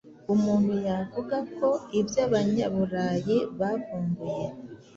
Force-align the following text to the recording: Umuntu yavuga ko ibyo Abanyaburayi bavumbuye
Umuntu 0.33 0.73
yavuga 0.89 1.37
ko 1.57 1.67
ibyo 1.99 2.19
Abanyaburayi 2.27 3.37
bavumbuye 3.59 4.45